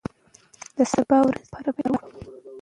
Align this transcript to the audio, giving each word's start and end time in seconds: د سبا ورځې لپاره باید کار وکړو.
د 0.77 0.79
سبا 0.93 1.17
ورځې 1.23 1.41
لپاره 1.45 1.69
باید 1.75 1.91
کار 2.01 2.09
وکړو. 2.13 2.35